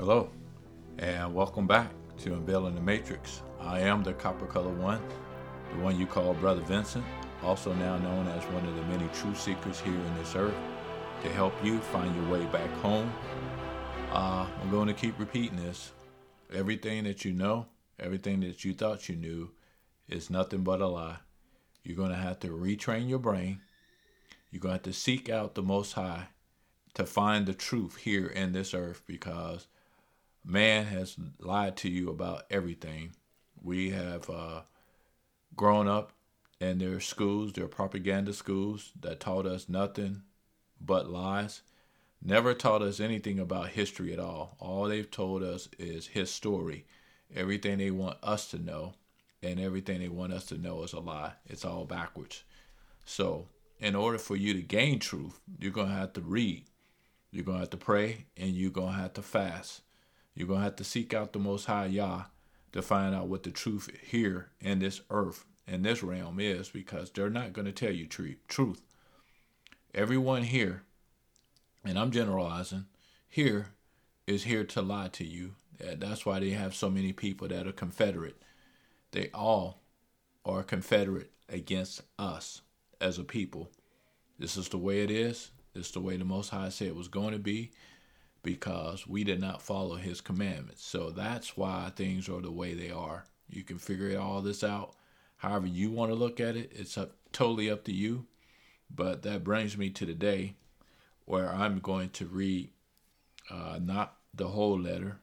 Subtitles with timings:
[0.00, 0.30] Hello,
[0.98, 3.42] and welcome back to Unveiling the Matrix.
[3.60, 5.02] I am the Copper Color One,
[5.74, 7.04] the one you call Brother Vincent,
[7.42, 10.54] also now known as one of the many true seekers here in this earth,
[11.22, 13.12] to help you find your way back home.
[14.10, 15.92] Uh, I'm going to keep repeating this.
[16.50, 17.66] Everything that you know,
[17.98, 19.50] everything that you thought you knew,
[20.08, 21.18] is nothing but a lie.
[21.84, 23.60] You're going to have to retrain your brain.
[24.50, 26.28] You're going to have to seek out the Most High
[26.94, 29.66] to find the truth here in this earth because
[30.44, 33.12] man has lied to you about everything.
[33.62, 34.62] We have uh,
[35.56, 36.12] grown up
[36.60, 40.22] in their schools, their propaganda schools, that taught us nothing
[40.80, 41.62] but lies.
[42.22, 44.56] Never taught us anything about history at all.
[44.58, 46.84] All they've told us is his story.
[47.34, 48.94] Everything they want us to know
[49.42, 51.32] and everything they want us to know is a lie.
[51.46, 52.44] It's all backwards.
[53.06, 56.64] So, in order for you to gain truth, you're going to have to read.
[57.30, 59.80] You're going to have to pray and you're going to have to fast.
[60.34, 62.24] You're going to have to seek out the Most High Yah
[62.72, 67.10] to find out what the truth here in this earth, in this realm is, because
[67.10, 68.80] they're not going to tell you tr- truth.
[69.94, 70.82] Everyone here,
[71.84, 72.86] and I'm generalizing,
[73.28, 73.68] here
[74.26, 75.56] is here to lie to you.
[75.78, 78.40] That's why they have so many people that are confederate.
[79.12, 79.80] They all
[80.44, 82.60] are confederate against us
[83.00, 83.70] as a people.
[84.38, 85.50] This is the way it is.
[85.74, 87.72] This is the way the Most High said it was going to be
[88.42, 90.84] because we did not follow his commandments.
[90.84, 93.24] So that's why things are the way they are.
[93.48, 94.94] You can figure all this out
[95.40, 96.70] however you want to look at it.
[96.74, 98.26] It's up, totally up to you.
[98.94, 100.54] But that brings me to the day
[101.24, 102.70] where I'm going to read
[103.50, 105.18] uh, not the whole letter,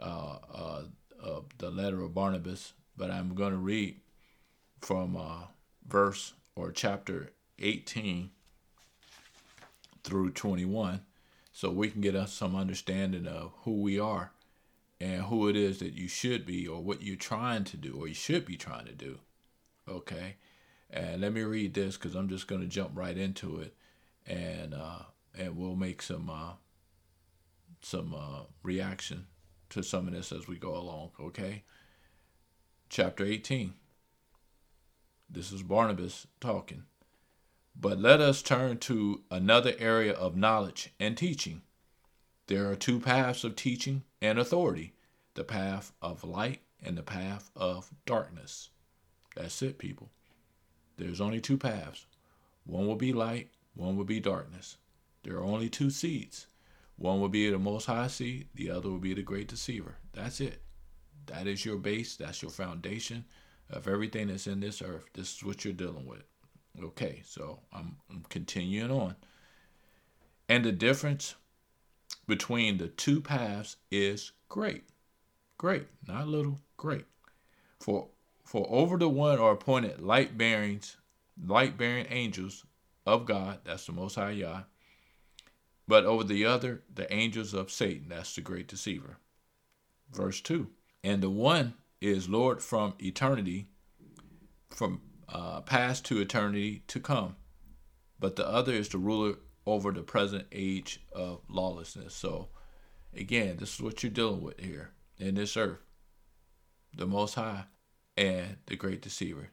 [0.00, 0.82] uh, uh,
[1.58, 3.96] the letter of Barnabas, but I'm going to read
[4.80, 5.44] from uh,
[5.86, 8.30] verse or chapter 18
[10.04, 11.00] through 21
[11.58, 14.30] so we can get us some understanding of who we are
[15.00, 18.06] and who it is that you should be or what you're trying to do or
[18.06, 19.18] you should be trying to do.
[19.88, 20.36] Okay?
[20.88, 23.74] And let me read this because I'm just going to jump right into it
[24.24, 25.00] and uh,
[25.36, 26.52] and we'll make some uh,
[27.80, 29.26] some uh, reaction
[29.70, 31.10] to some of this as we go along.
[31.18, 31.64] Okay?
[32.88, 33.72] Chapter 18.
[35.28, 36.84] This is Barnabas talking.
[37.80, 41.62] But let us turn to another area of knowledge and teaching.
[42.48, 44.94] There are two paths of teaching and authority
[45.34, 48.70] the path of light and the path of darkness.
[49.36, 50.10] That's it, people.
[50.96, 52.06] There's only two paths.
[52.64, 54.78] One will be light, one will be darkness.
[55.22, 56.48] There are only two seeds.
[56.96, 59.98] One will be the Most High seed, the other will be the Great Deceiver.
[60.12, 60.62] That's it.
[61.26, 63.24] That is your base, that's your foundation
[63.70, 65.04] of everything that's in this earth.
[65.14, 66.24] This is what you're dealing with.
[66.82, 69.16] Okay, so I'm, I'm continuing on.
[70.48, 71.34] And the difference
[72.26, 74.84] between the two paths is great.
[75.56, 77.04] Great, not little, great.
[77.80, 78.08] For
[78.44, 80.96] for over the one are appointed light bearings,
[81.44, 82.64] light bearing angels
[83.04, 84.62] of God, that's the most high Yah.
[85.86, 89.18] But over the other, the angels of Satan, that's the great deceiver.
[90.12, 90.68] Verse 2.
[91.04, 93.68] And the one is Lord from eternity,
[94.70, 97.36] from uh, past to eternity to come.
[98.18, 102.14] But the other is the ruler over the present age of lawlessness.
[102.14, 102.48] So,
[103.14, 105.78] again, this is what you're dealing with here in this earth
[106.96, 107.64] the Most High
[108.16, 109.50] and the great deceiver.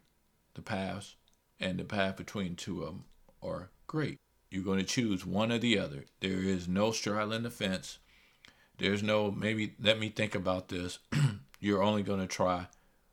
[0.53, 1.16] The paths
[1.59, 3.03] and the path between two of them
[3.44, 4.18] are great.
[4.50, 6.06] You're going to choose one or the other.
[6.22, 8.00] There is no straddling the fence.
[8.78, 11.00] There's no, maybe, let me think about this.
[11.59, 12.68] you're only going to try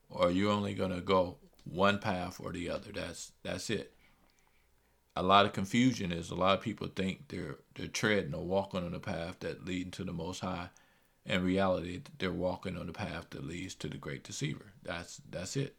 [0.09, 2.91] or you're only going to go one path or the other.
[2.93, 3.95] That's that's it.
[5.15, 8.85] A lot of confusion is a lot of people think they're they're treading or walking
[8.85, 10.71] on the path that leads to the Most High.
[11.25, 14.73] In reality, they're walking on the path that leads to the great deceiver.
[14.83, 15.77] That's that's it.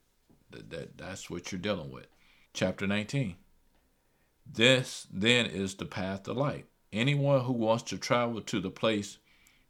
[0.52, 2.08] That, that that's what you're dealing with.
[2.54, 3.36] Chapter 19.
[4.46, 6.66] This then is the path to light.
[6.92, 9.18] Anyone who wants to travel to the place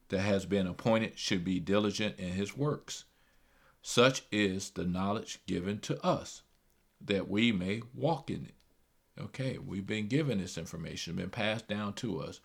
[0.09, 3.05] that has been appointed should be diligent in his works.
[3.85, 6.41] Such is the knowledge given to us,
[7.02, 8.56] that we may walk in it.
[9.22, 12.40] Okay, we've been given this information, been passed down to us.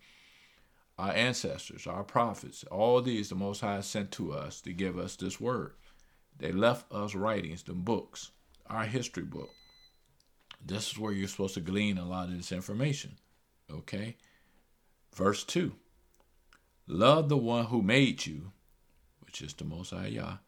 [0.98, 5.14] Our ancestors, our prophets, all these the Most High sent to us to give us
[5.14, 5.74] this word.
[6.36, 8.32] They left us writings, the books,
[8.66, 9.50] our history book.
[10.60, 13.16] This is where you're supposed to glean a lot of this information.
[13.70, 14.16] Okay?
[15.14, 15.72] Verse 2
[16.88, 18.50] Love the one who made you,
[19.20, 20.38] which is the Most High Yah,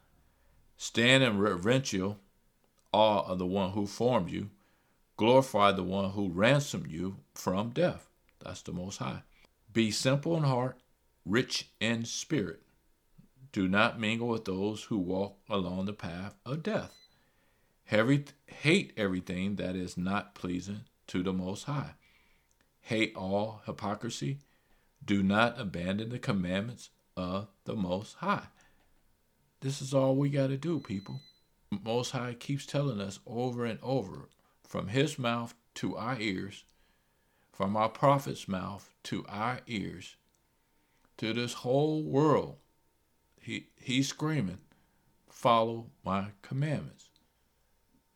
[0.82, 2.18] Stand in reverential
[2.90, 4.48] awe of the one who formed you.
[5.18, 8.08] Glorify the one who ransomed you from death.
[8.42, 9.22] That's the Most High.
[9.70, 10.80] Be simple in heart,
[11.26, 12.62] rich in spirit.
[13.52, 16.96] Do not mingle with those who walk along the path of death.
[18.46, 21.92] hate everything that is not pleasing to the Most High.
[22.80, 24.38] Hate all hypocrisy.
[25.04, 26.88] Do not abandon the commandments
[27.18, 28.46] of the Most High.
[29.60, 31.20] This is all we got to do, people.
[31.70, 34.28] Most High keeps telling us over and over
[34.66, 36.64] from His mouth to our ears,
[37.52, 40.16] from our prophet's mouth to our ears,
[41.18, 42.56] to this whole world.
[43.40, 44.58] He, he's screaming,
[45.28, 47.10] follow my commandments.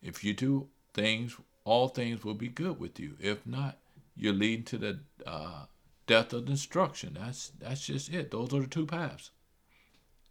[0.01, 3.17] If you do things, all things will be good with you.
[3.19, 3.77] If not,
[4.15, 5.65] you're leading to the uh,
[6.07, 7.17] death of destruction.
[7.19, 8.31] That's that's just it.
[8.31, 9.31] Those are the two paths.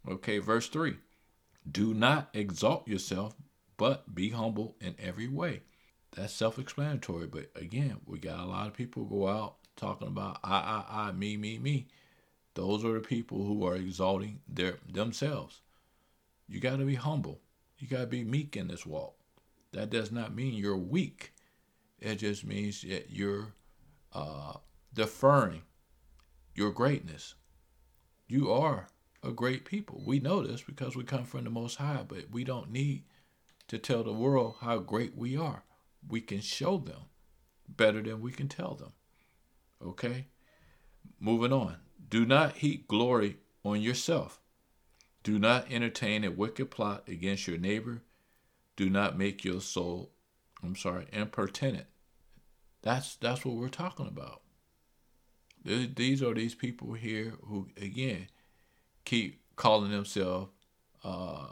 [0.07, 0.95] Okay, verse three.
[1.69, 3.35] Do not exalt yourself,
[3.77, 5.63] but be humble in every way.
[6.15, 7.27] That's self-explanatory.
[7.27, 11.11] But again, we got a lot of people go out talking about I, I, I,
[11.11, 11.87] me, me, me.
[12.53, 15.61] Those are the people who are exalting their themselves.
[16.47, 17.41] You got to be humble.
[17.77, 19.15] You got to be meek in this walk.
[19.73, 21.33] That does not mean you're weak.
[21.99, 23.53] It just means that you're
[24.13, 24.53] uh,
[24.93, 25.63] deferring
[26.53, 27.35] your greatness.
[28.27, 28.87] You are
[29.25, 30.01] a great people.
[30.05, 33.03] We know this because we come from the Most High, but we don't need
[33.67, 35.63] to tell the world how great we are.
[36.07, 37.05] We can show them
[37.67, 38.93] better than we can tell them.
[39.83, 40.27] Okay?
[41.19, 41.77] Moving on.
[42.07, 44.39] Do not heap glory on yourself.
[45.23, 48.03] Do not entertain a wicked plot against your neighbor.
[48.75, 50.11] Do not make your soul,
[50.61, 51.87] I'm sorry, impertinent.
[52.83, 54.41] That's that's what we're talking about.
[55.63, 58.27] These are these people here who, again,
[59.05, 60.49] keep calling themselves
[61.03, 61.47] uh,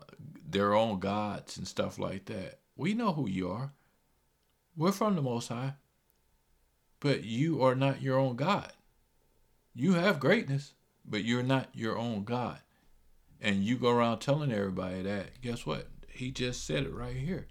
[0.49, 2.59] their own gods and stuff like that.
[2.75, 3.71] We know who you are.
[4.75, 5.75] We're from the Most High.
[6.99, 8.71] But you are not your own God.
[9.75, 10.73] You have greatness,
[11.05, 12.59] but you're not your own God.
[13.41, 15.41] And you go around telling everybody that.
[15.41, 15.87] Guess what?
[16.07, 17.47] He just said it right here.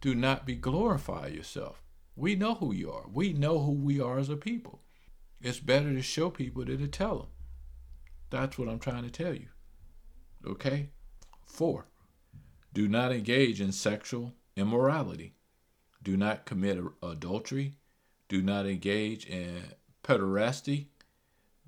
[0.00, 1.82] Do not be glorify yourself.
[2.14, 3.06] We know who you are.
[3.10, 4.82] We know who we are as a people.
[5.40, 7.26] It's better to show people than to tell them.
[8.30, 9.48] That's what I'm trying to tell you.
[10.46, 10.90] Okay?
[11.44, 11.86] Four,
[12.74, 15.34] do not engage in sexual immorality.
[16.02, 17.74] Do not commit adultery.
[18.28, 19.62] Do not engage in
[20.02, 20.86] pederasty.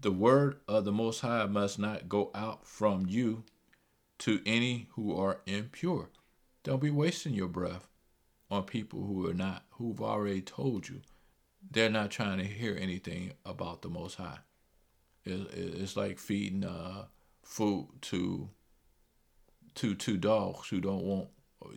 [0.01, 3.45] The word of the Most High must not go out from you
[4.19, 6.11] to any who are impure.
[6.63, 7.89] Don't be wasting your breath
[8.51, 11.01] on people who are not, who've already told you
[11.71, 14.39] they're not trying to hear anything about the Most High.
[15.29, 17.07] It's like feeding uh,
[17.43, 18.51] food to
[19.77, 21.29] to to dogs who don't want,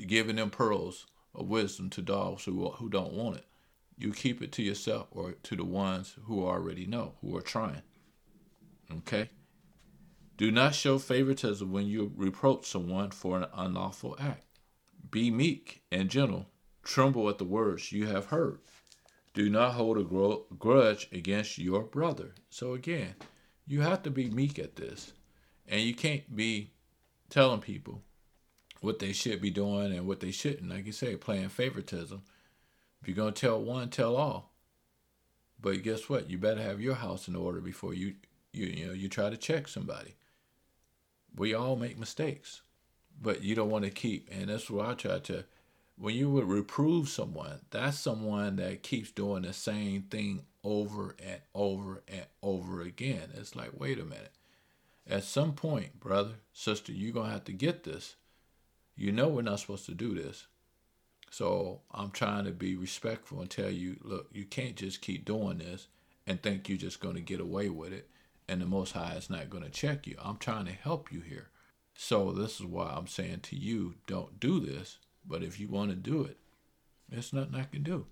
[0.08, 1.06] giving them pearls
[1.36, 3.46] of wisdom to dogs who who don't want it.
[3.98, 7.84] You keep it to yourself or to the ones who already know, who are trying.
[8.92, 9.30] Okay.
[10.38, 14.46] Do not show favoritism when you reproach someone for an unlawful act.
[15.12, 16.48] Be meek and gentle.
[16.84, 18.60] Tremble at the words you have heard.
[19.34, 22.34] Do not hold a grudge against your brother.
[22.50, 23.16] So again,
[23.68, 25.14] you have to be meek at this.
[25.68, 26.72] And you can't be
[27.30, 28.02] telling people
[28.82, 30.70] what they should be doing and what they shouldn't.
[30.70, 32.22] Like you say, playing favoritism.
[33.02, 34.52] If you're going to tell one, tell all.
[35.62, 36.30] But guess what?
[36.30, 38.16] You better have your house in order before you,
[38.52, 40.16] you, you know, you try to check somebody.
[41.36, 42.62] We all make mistakes,
[43.22, 44.28] but you don't want to keep.
[44.32, 45.46] And that's what I try to
[46.02, 51.42] when you would reprove someone, that's someone that keeps doing the same thing over and
[51.54, 53.30] over and over again.
[53.36, 54.32] It's like, wait a minute.
[55.08, 58.16] At some point, brother, sister, you're going to have to get this.
[58.96, 60.48] You know we're not supposed to do this.
[61.30, 65.60] So I'm trying to be respectful and tell you, look, you can't just keep doing
[65.60, 65.88] this
[66.28, 68.10] and think you're just going to get away with it
[68.48, 70.18] and the Most High is not going to check you.
[70.22, 71.48] I'm trying to help you here.
[71.96, 75.92] So this is why I'm saying to you, don't do this but if you want
[75.92, 76.38] to do it,
[77.10, 78.06] there's nothing I can do.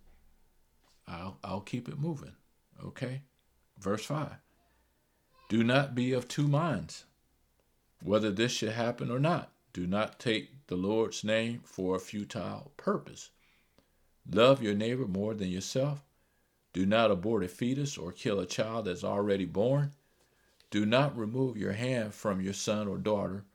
[1.08, 2.34] I'll, I'll keep it moving.
[2.84, 3.22] Okay?
[3.80, 4.34] Verse 5
[5.50, 7.06] Do not be of two minds,
[8.02, 9.52] whether this should happen or not.
[9.72, 13.30] Do not take the Lord's name for a futile purpose.
[14.30, 16.04] Love your neighbor more than yourself.
[16.74, 19.94] Do not abort a fetus or kill a child that's already born.
[20.72, 23.46] Do not remove your hand from your son or daughter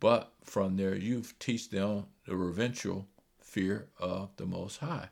[0.00, 3.06] but from their youth teach them the reverential
[3.40, 5.08] fear of the Most High.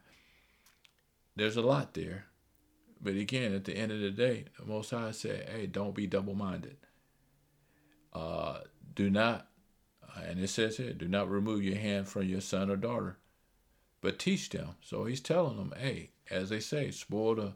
[1.36, 2.26] There's a lot there.
[3.04, 6.06] But again, at the end of the day, the Most High said, hey, don't be
[6.06, 6.78] double minded.
[8.14, 8.60] Uh,
[8.94, 9.48] do not,
[10.26, 13.18] and it says here, do not remove your hand from your son or daughter,
[14.00, 14.70] but teach them.
[14.80, 17.52] So he's telling them, hey, as they say, spoil the,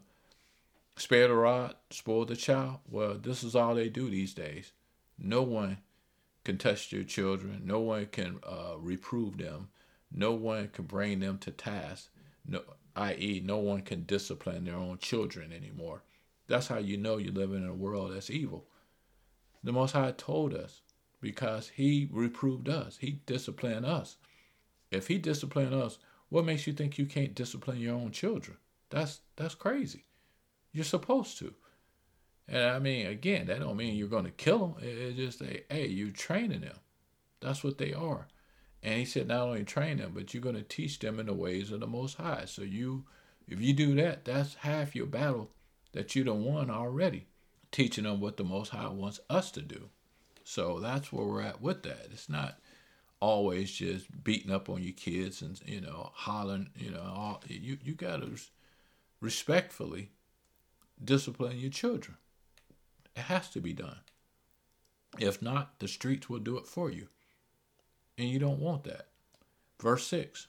[0.97, 2.77] spare the rod, spoil the child.
[2.87, 4.71] Well, this is all they do these days.
[5.17, 5.79] No one
[6.43, 7.63] can test your children.
[7.65, 9.69] No one can uh, reprove them.
[10.11, 12.09] No one can bring them to task.
[12.45, 12.61] No,
[12.95, 16.03] i.e., no one can discipline their own children anymore.
[16.47, 18.65] That's how you know you're living in a world that's evil.
[19.63, 20.81] The Most High told us
[21.21, 22.97] because He reproved us.
[22.97, 24.17] He disciplined us.
[24.91, 28.57] If He disciplined us, what makes you think you can't discipline your own children?
[28.89, 30.05] That's that's crazy.
[30.71, 31.53] You're supposed to.
[32.47, 34.75] And I mean, again, that don't mean you're going to kill them.
[34.81, 36.77] It's just a, hey, you're training them.
[37.41, 38.27] That's what they are.
[38.81, 41.33] And he said, not only train them, but you're going to teach them in the
[41.33, 42.43] ways of the Most High.
[42.45, 43.05] So you,
[43.47, 45.51] if you do that, that's half your battle
[45.91, 47.27] that you don't won already,
[47.71, 49.89] teaching them what the Most High wants us to do.
[50.43, 52.07] So that's where we're at with that.
[52.11, 52.57] It's not
[53.19, 56.69] always just beating up on your kids and you know hollering.
[56.75, 58.35] You know, all, you you got to
[59.21, 60.09] respectfully
[61.03, 62.17] discipline your children.
[63.15, 63.99] It has to be done.
[65.17, 67.07] If not, the streets will do it for you.
[68.19, 69.07] And you don't want that.
[69.81, 70.47] Verse 6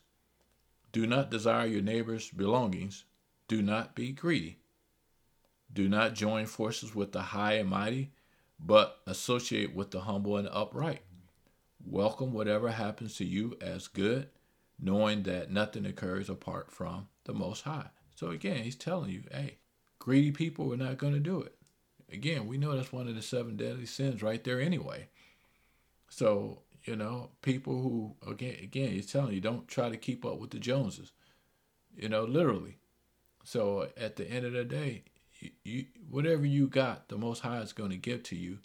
[0.90, 3.04] Do not desire your neighbor's belongings,
[3.46, 4.58] do not be greedy.
[5.72, 8.10] Do not join forces with the high and mighty,
[8.58, 11.02] but associate with the humble and upright.
[11.86, 14.28] Welcome whatever happens to you as good,
[14.80, 17.90] knowing that nothing occurs apart from the Most High.
[18.16, 19.58] So again, he's telling you, hey,
[20.00, 21.54] greedy people are not going to do it.
[22.12, 25.06] Again, we know that's one of the seven deadly sins right there anyway.
[26.08, 30.38] So, you know, people who again again he's telling you don't try to keep up
[30.38, 31.12] with the Joneses.
[31.96, 32.78] You know, literally.
[33.44, 35.04] So at the end of the day,
[35.38, 38.58] you, you whatever you got, the most high is going to give to you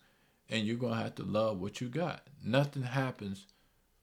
[0.49, 2.27] and you're going to have to love what you got.
[2.43, 3.47] Nothing happens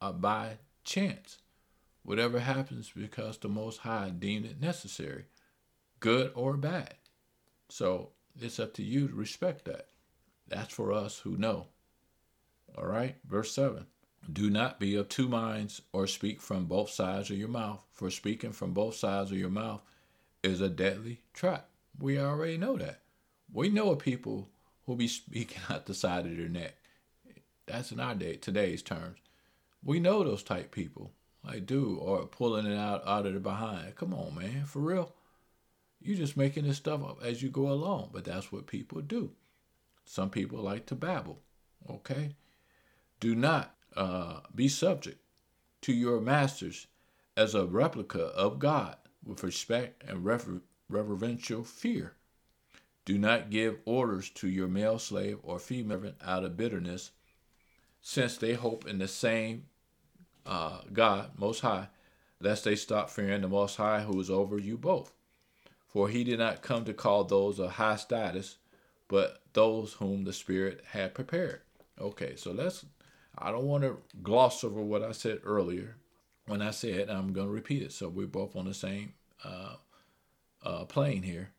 [0.01, 1.39] uh, by chance.
[2.03, 5.27] Whatever happens because the most high deemed it necessary,
[6.01, 6.95] good or bad.
[7.69, 9.87] So it's up to you to respect that.
[10.49, 11.69] That's for us who know.
[12.77, 13.87] All right, verse 7.
[14.31, 18.11] Do not be of two minds or speak from both sides of your mouth, for
[18.11, 19.83] speaking from both sides of your mouth
[20.43, 21.69] is a deadly trap.
[21.99, 23.01] We already know that.
[23.53, 24.49] We know of people
[24.87, 26.75] who be speaking out the side of their neck.
[27.67, 29.19] That's in our day, today's terms.
[29.85, 31.13] We know those type people.
[31.45, 33.97] Like, do or pulling it out out of the behind.
[33.97, 35.13] Come on, man, for real.
[36.01, 39.33] You're just making this stuff up as you go along, but that's what people do.
[40.05, 41.41] Some people like to babble.
[41.89, 42.35] Okay?
[43.21, 45.19] Do not uh, be subject
[45.83, 46.87] to your masters
[47.37, 52.15] as a replica of God with respect and rever- reverential fear.
[53.05, 57.11] Do not give orders to your male slave or female out of bitterness,
[58.01, 59.65] since they hope in the same
[60.47, 61.89] uh, God, Most High,
[62.41, 65.13] lest they stop fearing the Most High who is over you both.
[65.87, 68.57] For he did not come to call those of high status,
[69.09, 71.61] but those whom the Spirit had prepared.
[72.01, 72.87] Okay, so let's,
[73.39, 75.97] I don't want to gloss over what I said earlier.
[76.47, 77.93] When I said, I'm going to repeat it.
[77.93, 79.77] So we're both on the same uh,
[80.65, 81.51] uh, plane here.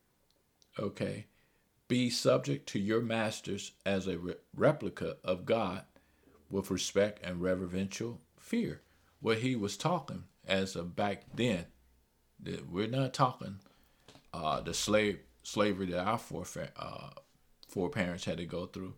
[0.78, 1.26] Okay.
[1.88, 5.84] Be subject to your masters as a re- replica of God
[6.50, 8.82] with respect and reverential fear.
[9.22, 11.66] What he was talking as of back then,
[12.42, 13.60] that we're not talking
[14.34, 17.10] uh, the slave slavery that our forefa- uh,
[17.68, 18.94] foreparents had to go through.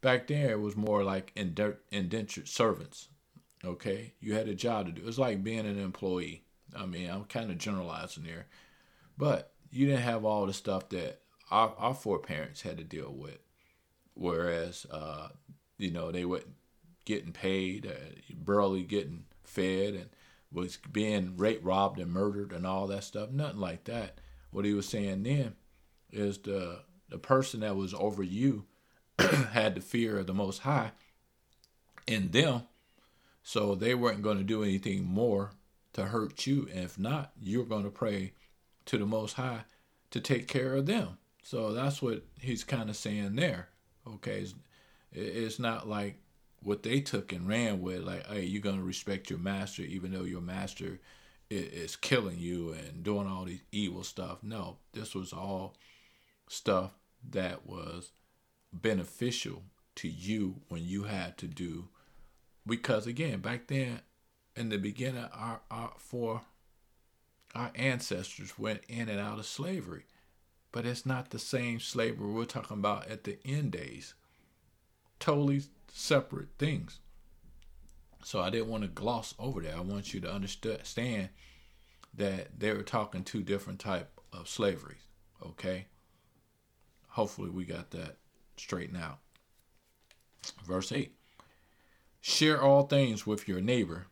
[0.00, 3.08] Back then, it was more like indentured servants.
[3.64, 5.02] Okay, you had a job to do.
[5.02, 6.44] It was like being an employee.
[6.76, 8.46] I mean, I'm kind of generalizing there,
[9.16, 13.38] but you didn't have all the stuff that our, our foreparents had to deal with.
[14.14, 15.28] Whereas, uh,
[15.78, 16.42] you know, they were
[17.04, 20.08] getting paid, uh, barely getting fed, and
[20.52, 23.30] was being raped, robbed, and murdered, and all that stuff.
[23.30, 25.54] Nothing like that what he was saying then
[26.10, 28.64] is the the person that was over you
[29.52, 30.92] had the fear of the most high
[32.06, 32.62] in them
[33.42, 35.52] so they weren't going to do anything more
[35.94, 36.68] to hurt you.
[36.72, 38.32] And if not you're going to pray
[38.86, 39.64] to the most high
[40.10, 41.18] to take care of them.
[41.42, 43.68] So that's what he's kind of saying there
[44.14, 44.40] okay?
[44.40, 44.54] It's,
[45.12, 46.18] it's not like
[46.62, 50.12] what they took and ran with like hey you're going to respect your master even
[50.12, 50.98] though your master
[51.50, 54.38] is killing you and doing all these evil stuff.
[54.42, 55.76] No, this was all
[56.46, 56.90] stuff
[57.30, 58.10] that was
[58.72, 59.62] beneficial
[59.96, 61.88] to you when you had to do
[62.66, 64.00] because again back then
[64.54, 66.42] in the beginning our, our for
[67.54, 70.04] our ancestors went in and out of slavery
[70.70, 74.14] but it's not the same slavery we're talking about at the end days
[75.18, 77.00] totally separate things
[78.24, 79.74] so I didn't want to gloss over that.
[79.74, 81.28] I want you to understand
[82.14, 84.96] that they were talking two different type of slavery.
[85.44, 85.86] Okay.
[87.08, 88.16] Hopefully we got that
[88.60, 89.18] straightened out.
[90.64, 91.14] Verse 8
[92.20, 94.06] Share all things with your neighbor,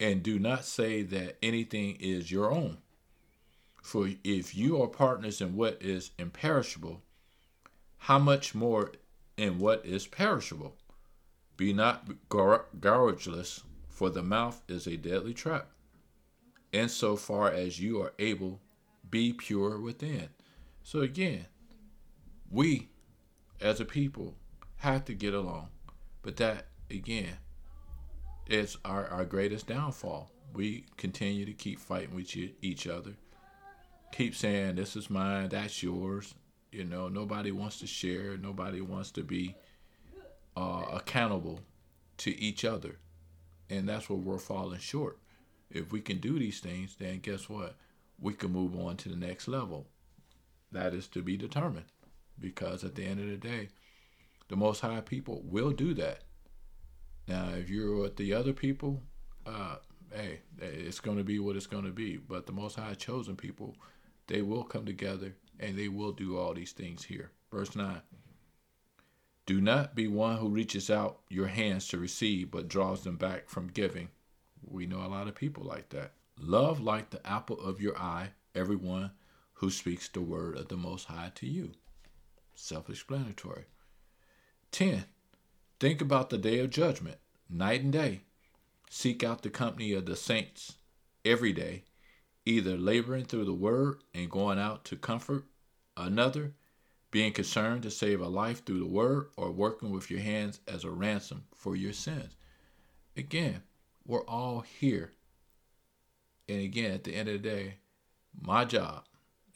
[0.00, 2.78] and do not say that anything is your own.
[3.82, 7.02] For if you are partners in what is imperishable,
[7.98, 8.92] how much more
[9.36, 10.76] in what is perishable?
[11.56, 15.70] Be not gougeless, for the mouth is a deadly trap.
[16.72, 18.60] In so far as you are able,
[19.10, 20.28] be pure within.
[20.82, 21.46] So again,
[22.50, 22.88] we
[23.60, 24.34] as a people
[24.76, 25.68] have to get along.
[26.22, 27.36] But that again
[28.46, 30.30] is our, our greatest downfall.
[30.54, 33.12] We continue to keep fighting with each other.
[34.12, 36.34] Keep saying this is mine, that's yours.
[36.72, 39.54] You know, nobody wants to share, nobody wants to be
[40.56, 41.60] uh, accountable
[42.18, 42.96] to each other.
[43.70, 45.18] And that's where we're falling short.
[45.70, 47.74] If we can do these things, then guess what?
[48.18, 49.86] We can move on to the next level.
[50.72, 51.86] That is to be determined.
[52.40, 53.68] Because at the end of the day,
[54.48, 56.22] the Most High people will do that.
[57.26, 59.02] Now, if you're with the other people,
[59.46, 59.76] uh,
[60.12, 62.16] hey, it's going to be what it's going to be.
[62.16, 63.76] But the Most High chosen people,
[64.26, 67.30] they will come together and they will do all these things here.
[67.52, 68.00] Verse 9
[69.46, 73.48] Do not be one who reaches out your hands to receive, but draws them back
[73.48, 74.08] from giving.
[74.64, 76.12] We know a lot of people like that.
[76.38, 79.10] Love like the apple of your eye everyone
[79.54, 81.72] who speaks the word of the Most High to you.
[82.60, 83.66] Self explanatory.
[84.72, 85.04] 10.
[85.78, 88.22] Think about the day of judgment, night and day.
[88.90, 90.74] Seek out the company of the saints
[91.24, 91.84] every day,
[92.44, 95.44] either laboring through the word and going out to comfort
[95.96, 96.52] another,
[97.12, 100.82] being concerned to save a life through the word, or working with your hands as
[100.82, 102.34] a ransom for your sins.
[103.16, 103.62] Again,
[104.04, 105.12] we're all here.
[106.48, 107.74] And again, at the end of the day,
[108.34, 109.04] my job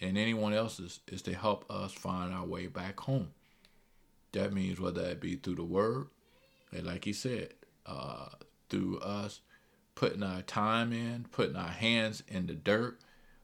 [0.02, 3.28] and anyone else's is to help us find our way back home.
[4.32, 6.08] That means whether it be through the word,
[6.72, 7.54] and like he said,
[7.86, 8.28] uh,
[8.68, 9.40] through us
[9.94, 12.98] putting our time in, putting our hands in the dirt,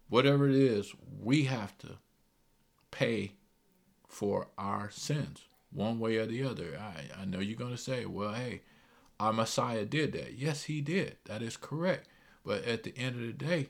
[0.08, 0.92] whatever it is,
[1.22, 1.98] we have to
[2.90, 3.32] pay
[4.08, 6.78] for our sins one way or the other.
[6.80, 8.62] I, I know you're going to say, well, hey,
[9.20, 10.34] our Messiah did that.
[10.34, 11.16] Yes, he did.
[11.26, 12.08] That is correct.
[12.44, 13.68] But at the end of the day,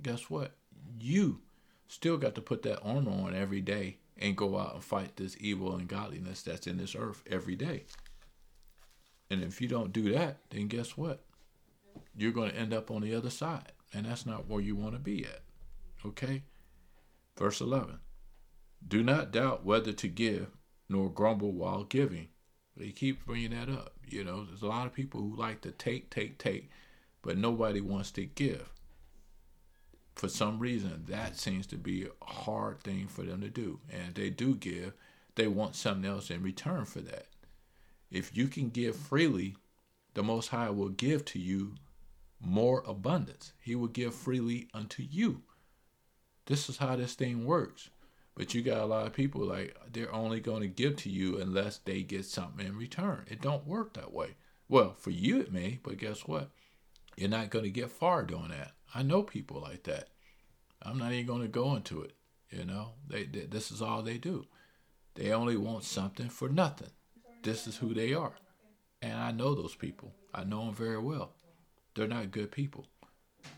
[0.00, 0.52] guess what?
[1.00, 1.40] You
[1.88, 5.36] still got to put that armor on every day and go out and fight this
[5.40, 7.84] evil and godliness that's in this earth every day.
[9.30, 11.20] And if you don't do that, then guess what?
[12.16, 13.72] You're going to end up on the other side.
[13.92, 15.40] And that's not where you want to be at.
[16.04, 16.42] Okay?
[17.36, 17.98] Verse 11
[18.86, 20.48] Do not doubt whether to give,
[20.88, 22.28] nor grumble while giving.
[22.76, 23.94] They keep bringing that up.
[24.06, 26.70] You know, there's a lot of people who like to take, take, take,
[27.22, 28.70] but nobody wants to give
[30.16, 33.80] for some reason, that seems to be a hard thing for them to do.
[33.90, 34.94] And they do give,
[35.34, 37.26] they want something else in return for that.
[38.10, 39.56] If you can give freely,
[40.14, 41.74] the Most High will give to you
[42.40, 43.52] more abundance.
[43.60, 45.42] He will give freely unto you.
[46.46, 47.90] This is how this thing works.
[48.34, 51.38] But you got a lot of people like they're only going to give to you
[51.38, 53.26] unless they get something in return.
[53.30, 54.36] It don't work that way.
[54.68, 56.50] Well, for you it may, but guess what?
[57.16, 58.72] You're not going to get far doing that.
[58.96, 60.08] I know people like that.
[60.82, 62.12] I'm not even going to go into it.
[62.50, 64.46] You know, they, they this is all they do.
[65.16, 66.90] They only want something for nothing.
[67.42, 68.32] This is who they are,
[69.02, 70.14] and I know those people.
[70.32, 71.32] I know them very well.
[71.94, 72.86] They're not good people.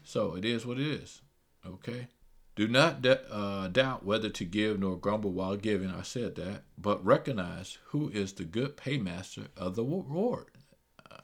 [0.02, 1.22] So it is what it is.
[1.64, 2.08] Okay.
[2.56, 5.90] Do not uh, doubt whether to give nor grumble while giving.
[5.90, 10.46] I said that, but recognize who is the good paymaster of the reward.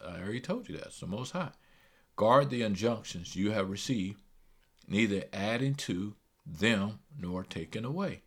[0.06, 0.86] I already told you that.
[0.86, 1.50] It's the Most High.
[2.16, 4.20] Guard the injunctions you have received,
[4.86, 6.14] neither adding to
[6.46, 8.22] them nor taking away.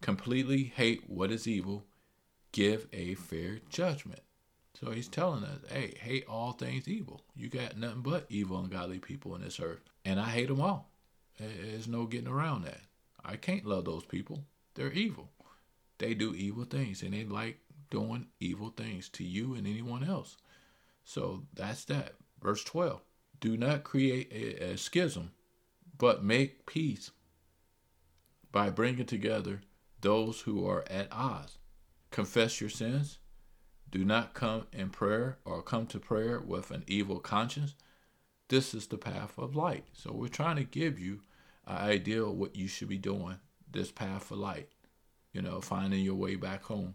[0.00, 1.84] Completely hate what is evil,
[2.52, 4.20] give a fair judgment.
[4.80, 7.22] So he's telling us, hey, hate all things evil.
[7.34, 9.82] You got nothing but evil and godly people in this earth.
[10.04, 10.90] And I hate them all.
[11.38, 12.80] There's no getting around that.
[13.22, 14.44] I can't love those people.
[14.74, 15.28] They're evil.
[15.98, 17.58] They do evil things and they like
[17.90, 20.38] doing evil things to you and anyone else.
[21.04, 22.14] So that's that.
[22.40, 23.02] Verse 12.
[23.40, 25.32] Do not create a, a schism,
[25.96, 27.10] but make peace
[28.52, 29.62] by bringing together
[30.02, 31.56] those who are at odds.
[32.10, 33.18] Confess your sins.
[33.90, 37.74] Do not come in prayer or come to prayer with an evil conscience.
[38.48, 39.84] This is the path of light.
[39.94, 41.20] So we're trying to give you
[41.66, 43.38] an idea of what you should be doing,
[43.70, 44.68] this path of light.
[45.32, 46.94] You know, finding your way back home.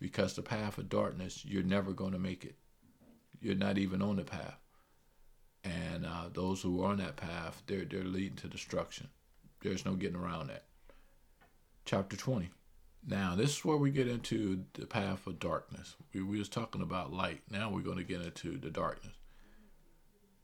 [0.00, 2.56] Because the path of darkness, you're never going to make it.
[3.40, 4.58] You're not even on the path
[5.64, 9.08] and uh, those who are on that path, they're they're leading to destruction.
[9.60, 10.64] There's no getting around that.
[11.84, 12.50] Chapter twenty.
[13.04, 15.96] Now, this is where we get into the path of darkness.
[16.14, 17.42] We, we was talking about light.
[17.50, 19.14] Now we're going to get into the darkness.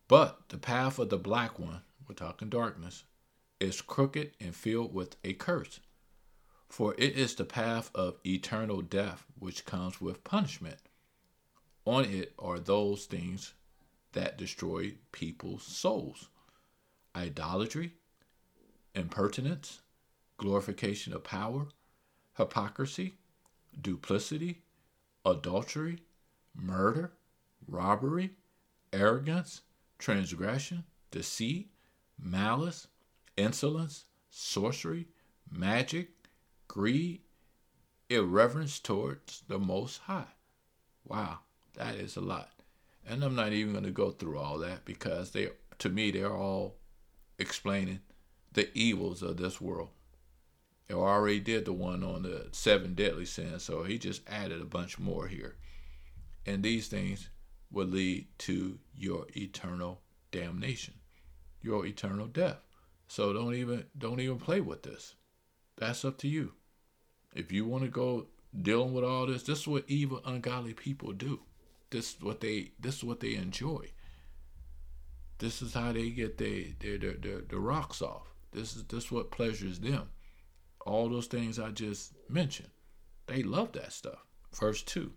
[0.09, 3.04] But the path of the black one, we're talking darkness,
[3.61, 5.81] is crooked and filled with a curse.
[6.68, 10.78] For it is the path of eternal death which comes with punishment.
[11.85, 13.54] On it are those things
[14.12, 16.29] that destroy people's souls
[17.16, 17.94] idolatry,
[18.94, 19.81] impertinence,
[20.37, 21.66] glorification of power,
[22.37, 23.14] hypocrisy,
[23.81, 24.62] duplicity,
[25.25, 25.99] adultery,
[26.55, 27.12] murder,
[27.66, 28.31] robbery,
[28.92, 29.62] arrogance,
[29.99, 31.71] transgression, deceit,
[32.18, 32.87] malice,
[33.37, 35.07] insolence, sorcery,
[35.51, 36.11] magic,
[36.68, 37.21] greed,
[38.09, 40.33] irreverence towards the Most High.
[41.05, 41.38] Wow,
[41.75, 42.51] that is a lot.
[43.09, 46.37] And I'm not even going to go through all that because they, to me, they're
[46.37, 46.77] all
[47.38, 48.01] explaining
[48.53, 49.88] the evils of this world.
[50.88, 54.66] He already did the one on the seven deadly sins, so he just added a
[54.66, 55.57] bunch more here.
[56.44, 57.31] And these things
[57.71, 60.94] will lead to your eternal damnation,
[61.62, 62.59] your eternal death.
[63.07, 65.14] So don't even don't even play with this.
[65.77, 66.53] That's up to you.
[67.35, 68.27] If you want to go
[68.61, 71.40] dealing with all this, this is what evil, ungodly people do.
[71.90, 73.92] This is what they this is what they enjoy.
[75.38, 78.35] This is how they get their their their, their, their rocks off.
[78.53, 80.11] This is this is what pleasures them.
[80.85, 82.70] All those things I just mentioned.
[83.27, 84.24] They love that stuff.
[84.53, 85.12] Verse 2.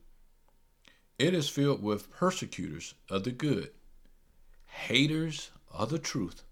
[1.18, 3.72] It is filled with persecutors of the good,
[4.66, 6.44] haters of the truth,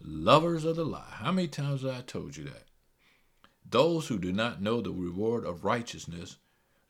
[0.00, 1.14] lovers of the lie.
[1.14, 2.64] How many times have I told you that?
[3.68, 6.36] Those who do not know the reward of righteousness,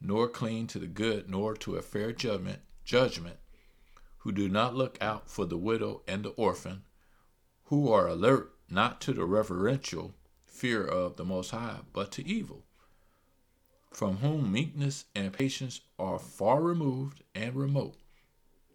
[0.01, 3.37] nor cling to the good, nor to a fair judgment, judgment,
[4.19, 6.83] who do not look out for the widow and the orphan,
[7.65, 10.15] who are alert not to the reverential
[10.47, 12.65] fear of the Most High, but to evil,
[13.93, 17.97] from whom meekness and patience are far removed and remote.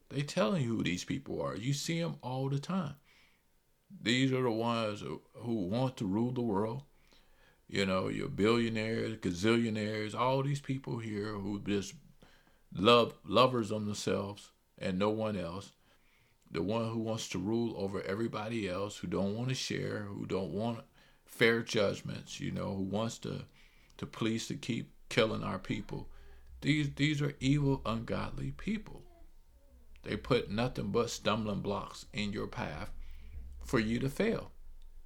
[0.10, 1.56] They telling you who these people are.
[1.56, 2.96] You see them all the time.
[4.02, 5.04] These are the ones
[5.36, 6.84] who want to rule the world.
[7.74, 11.96] You know, your billionaires, gazillionaires, all these people here who just
[12.72, 15.72] love lovers on themselves and no one else.
[16.52, 20.28] The one who wants to rule over everybody else, who don't want to share, who
[20.28, 20.82] don't want
[21.26, 23.46] fair judgments, you know, who wants to
[23.98, 26.08] to police to keep killing our people.
[26.62, 29.02] These these are evil, ungodly people.
[30.04, 32.92] They put nothing but stumbling blocks in your path
[33.66, 34.53] for you to fail.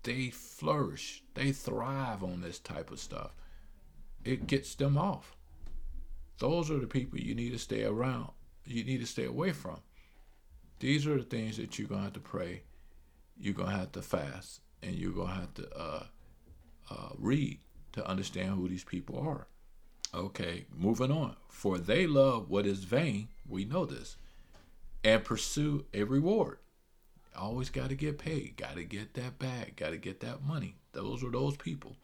[0.08, 1.22] They flourish.
[1.34, 3.36] They thrive on this type of stuff.
[4.24, 5.36] It gets them off.
[6.40, 8.30] Those are the people you need to stay around.
[8.66, 9.82] You need to stay away from.
[10.80, 12.62] These are the things that you're going to have to pray.
[13.38, 14.62] You're going to have to fast.
[14.82, 16.04] And you're going to have to uh,
[16.90, 17.60] uh, read
[17.92, 19.48] to understand who these people are.
[20.16, 21.36] Okay, moving on.
[21.50, 24.16] For they love what is vain, we know this,
[25.04, 26.60] and pursue a reward.
[27.38, 30.76] Always got to get paid, got to get that bag, got to get that money.
[30.94, 31.96] Those are those people.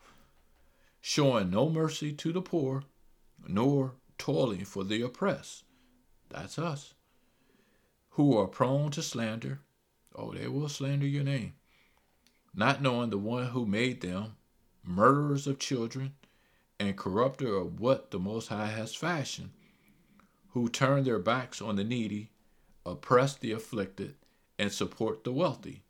[1.02, 2.84] Showing no mercy to the poor,
[3.48, 5.64] nor toiling for the oppressed.
[6.30, 6.94] That's us.
[8.12, 9.62] Who are prone to slander.
[10.16, 11.54] Oh, they will slander your name.
[12.54, 14.36] Not knowing the one who made them
[14.84, 16.14] murderers of children,
[16.80, 19.52] and corrupter of what the Most High has fashioned,
[20.50, 22.30] who turn their backs on the needy,
[22.86, 24.16] oppress the afflicted,
[24.58, 25.84] and support the wealthy.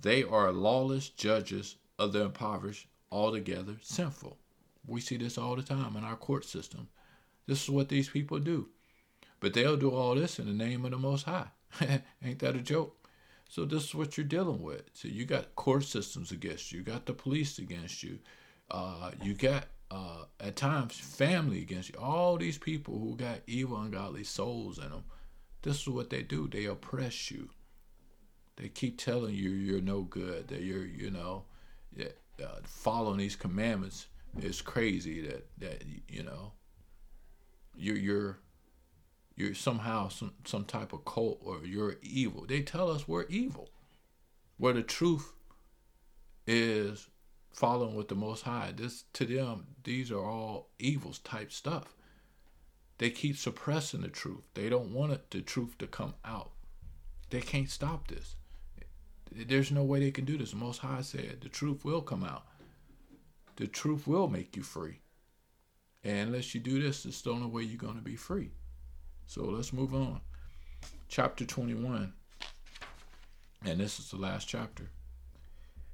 [0.00, 4.38] They are lawless judges of the impoverished, altogether sinful.
[4.86, 6.88] We see this all the time in our court system.
[7.46, 8.68] This is what these people do.
[9.40, 11.48] But they'll do all this in the name of the Most High.
[12.22, 13.08] Ain't that a joke?
[13.48, 14.82] So this is what you're dealing with.
[14.94, 16.78] So you got court systems against you.
[16.78, 18.18] You got the police against you.
[18.70, 21.98] Uh, you got uh, at times family against you.
[22.00, 25.04] All these people who got evil, ungodly souls in them.
[25.62, 26.48] This is what they do.
[26.48, 27.48] They oppress you.
[28.56, 30.48] They keep telling you you're no good.
[30.48, 31.44] That you're, you know,
[32.00, 34.06] uh, following these commandments
[34.40, 35.26] is crazy.
[35.26, 36.52] That that you know,
[37.76, 38.38] you're you're
[39.36, 42.44] you're somehow some, some type of cult or you're evil.
[42.46, 43.68] They tell us we're evil.
[44.58, 45.32] Where the truth
[46.46, 47.08] is
[47.52, 48.72] following with the most high.
[48.76, 51.94] This to them, these are all evils type stuff.
[52.98, 54.42] They keep suppressing the truth.
[54.54, 56.52] They don't want it, the truth to come out.
[57.30, 58.36] They can't stop this.
[59.32, 60.50] There's no way they can do this.
[60.50, 62.44] The most high said the truth will come out.
[63.56, 65.00] The truth will make you free.
[66.02, 68.50] And unless you do this, it's the only way you're going to be free.
[69.26, 70.20] So let's move on.
[71.08, 72.12] Chapter 21.
[73.64, 74.90] And this is the last chapter.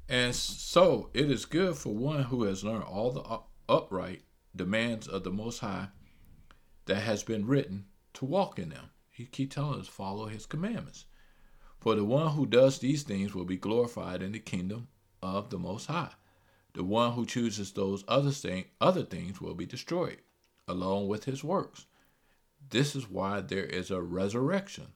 [0.08, 3.38] And so it is good for one who has learned all the
[3.72, 4.22] upright
[4.56, 5.88] demands of the Most High
[6.86, 8.90] that has been written to walk in them.
[9.10, 11.04] He keep telling us follow his commandments.
[11.80, 14.88] For the one who does these things will be glorified in the kingdom
[15.22, 16.12] of the Most High.
[16.74, 20.18] The one who chooses those other thing, other things will be destroyed,
[20.68, 21.86] along with his works.
[22.68, 24.88] This is why there is a resurrection.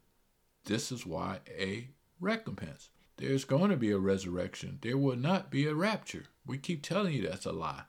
[0.66, 1.88] This is why a
[2.20, 2.90] recompense.
[3.16, 4.78] There's going to be a resurrection.
[4.82, 6.24] There will not be a rapture.
[6.46, 7.84] We keep telling you that's a lie.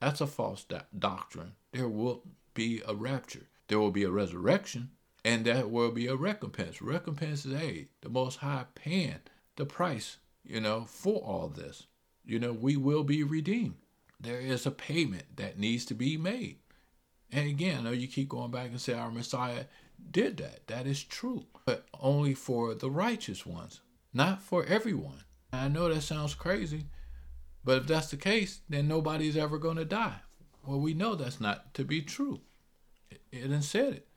[0.00, 1.52] That's a false do- doctrine.
[1.72, 2.22] There will
[2.52, 3.48] be a rapture.
[3.68, 4.90] There will be a resurrection,
[5.26, 6.80] and there will be a recompense.
[6.80, 9.18] Recompense is a the Most High paying
[9.56, 11.88] the price, you know, for all this.
[12.24, 13.74] You know, we will be redeemed.
[14.20, 16.58] There is a payment that needs to be made.
[17.32, 19.64] And again, I know you keep going back and say our Messiah
[20.12, 20.68] did that.
[20.68, 23.80] That is true, but only for the righteous ones
[24.14, 25.24] not for everyone.
[25.52, 26.86] I know that sounds crazy,
[27.64, 30.20] but if that's the case, then nobody's ever going to die.
[30.64, 32.40] Well, we know that's not to be true.
[33.10, 34.08] It, it said it.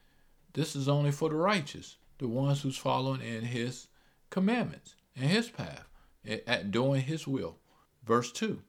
[0.53, 3.87] This is only for the righteous, the ones who's following in his
[4.29, 5.87] commandments and his path,
[6.25, 7.57] at doing his will.
[8.03, 8.61] Verse 2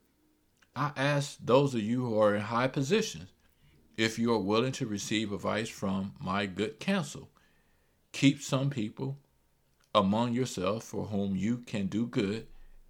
[0.76, 3.32] I ask those of you who are in high positions
[3.96, 7.28] if you are willing to receive advice from my good counsel.
[8.12, 9.18] Keep some people
[9.94, 12.46] among yourself for whom you can do good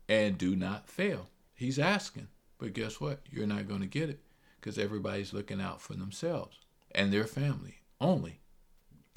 [0.08, 1.28] and do not fail.
[1.54, 2.28] He's asking.
[2.58, 3.20] But guess what?
[3.30, 4.20] You're not going to get it
[4.60, 6.58] because everybody's looking out for themselves
[6.92, 8.39] and their family only.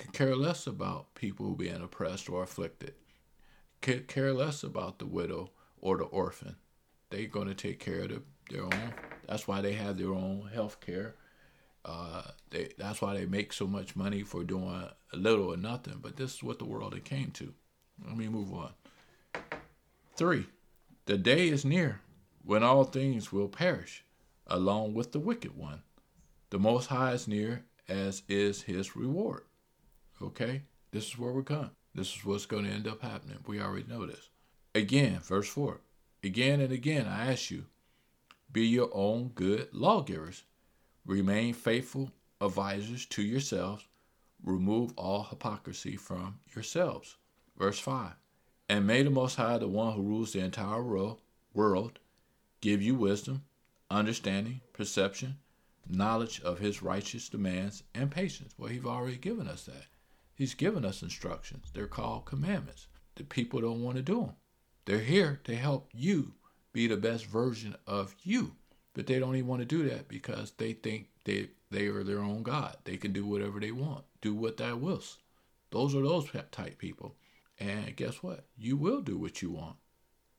[0.03, 2.95] Could care less about people being oppressed or afflicted.
[3.81, 6.57] Could care less about the widow or the orphan.
[7.09, 8.93] They're going to take care of the, their own.
[9.29, 11.15] That's why they have their own health care.
[11.85, 15.99] Uh, they, that's why they make so much money for doing little or nothing.
[16.01, 17.53] But this is what the world it came to.
[18.05, 18.73] Let me move on.
[20.17, 20.47] Three,
[21.05, 22.01] the day is near
[22.43, 24.03] when all things will perish,
[24.47, 25.83] along with the wicked one.
[26.49, 29.43] The Most High is near, as is his reward.
[30.23, 30.63] Okay?
[30.91, 31.71] This is where we're going.
[31.95, 33.37] This is what's going to end up happening.
[33.45, 34.29] We already know this.
[34.73, 35.79] Again, verse 4.
[36.23, 37.65] Again and again, I ask you,
[38.51, 40.43] be your own good lawgivers.
[41.05, 43.85] Remain faithful advisors to yourselves.
[44.43, 47.17] Remove all hypocrisy from yourselves.
[47.57, 48.13] Verse 5
[48.69, 51.99] And may the Most High, the one who rules the entire world,
[52.61, 53.43] give you wisdom,
[53.89, 55.37] understanding, perception,
[55.89, 58.53] knowledge of his righteous demands, and patience.
[58.57, 59.85] Well, he's already given us that.
[60.35, 61.67] He's given us instructions.
[61.73, 62.87] They're called commandments.
[63.15, 64.33] The people don't want to do them.
[64.85, 66.33] They're here to help you
[66.73, 68.55] be the best version of you.
[68.93, 72.19] But they don't even want to do that because they think they they are their
[72.19, 72.77] own God.
[72.83, 74.03] They can do whatever they want.
[74.21, 75.17] Do what thou wills.
[75.71, 77.15] Those are those type people.
[77.59, 78.45] And guess what?
[78.55, 79.77] You will do what you want.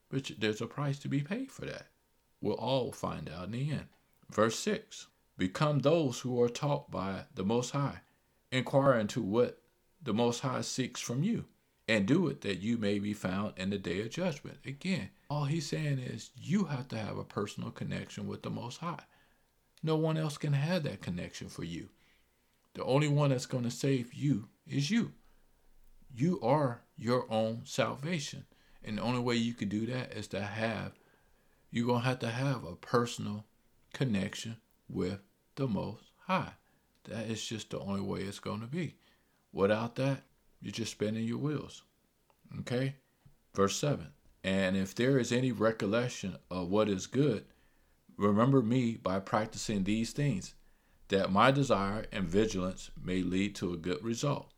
[0.09, 1.88] But there's a price to be paid for that.
[2.40, 3.87] We'll all find out in the end.
[4.30, 8.02] Verse 6 Become those who are taught by the Most High.
[8.52, 9.61] Inquire into what
[10.05, 11.47] the Most High seeks from you,
[11.88, 14.59] and do it that you may be found in the day of judgment.
[14.64, 18.79] Again, all he's saying is you have to have a personal connection with the Most
[18.79, 19.03] High.
[19.83, 21.88] No one else can have that connection for you.
[22.75, 25.12] The only one that's going to save you is you.
[26.14, 28.45] You are your own salvation.
[28.83, 30.93] And the only way you can do that is to have,
[31.71, 33.47] you're going to have to have a personal
[33.93, 34.57] connection
[34.88, 35.21] with
[35.57, 36.53] the Most High.
[37.05, 38.97] That is just the only way it's going to be.
[39.55, 40.25] Without that,
[40.61, 41.85] you're just spinning your wheels.
[42.61, 42.97] Okay?
[43.55, 44.09] Verse 7
[44.43, 47.45] And if there is any recollection of what is good,
[48.17, 50.55] remember me by practicing these things,
[51.09, 54.51] that my desire and vigilance may lead to a good result.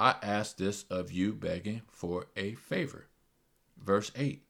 [0.00, 3.06] I ask this of you, begging for a favor.
[3.78, 4.42] Verse 8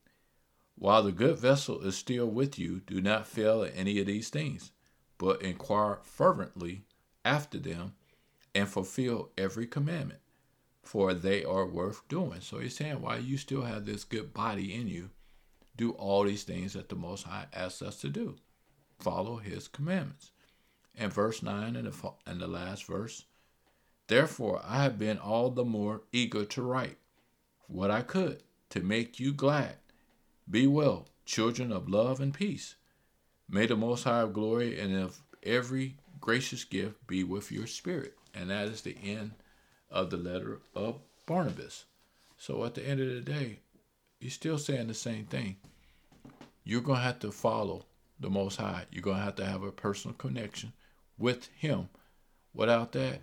[0.77, 4.31] While the good vessel is still with you, do not fail at any of these
[4.31, 4.73] things,
[5.19, 6.87] but inquire fervently
[7.23, 7.93] after them
[8.55, 10.21] and fulfill every commandment,
[10.83, 12.41] for they are worth doing.
[12.41, 15.11] So he's saying, while you still have this good body in you,
[15.77, 18.37] do all these things that the Most High asks us to do.
[19.01, 20.31] Follow his commandments.
[20.97, 23.25] And verse 9 and the, and the last verse
[24.07, 26.99] Therefore, I have been all the more eager to write
[27.69, 29.77] what I could to make you glad.
[30.49, 32.75] Be well, children of love and peace.
[33.49, 38.15] May the Most High of glory and of every gracious gift be with your spirit.
[38.35, 39.33] And that is the end
[39.91, 41.85] of the letter of Barnabas.
[42.37, 43.61] So at the end of the day,
[44.19, 45.57] he's still saying the same thing.
[46.65, 47.87] You're going to have to follow
[48.19, 48.87] the Most High.
[48.91, 50.73] You're going to have to have a personal connection
[51.19, 51.89] with Him.
[52.55, 53.21] Without that,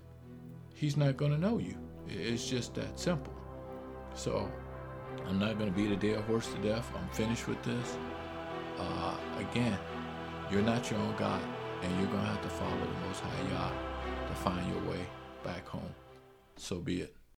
[0.73, 1.77] he's not going to know you.
[2.07, 3.33] It's just that simple.
[4.13, 4.51] So
[5.27, 6.91] I'm not going to beat a dead horse to death.
[6.95, 7.97] I'm finished with this.
[8.77, 9.77] Uh, again,
[10.51, 11.41] you're not your own God.
[11.83, 13.90] and you're going to have to follow the Most High Yah
[14.35, 15.05] find your way
[15.43, 15.93] back home.
[16.55, 17.20] So be it.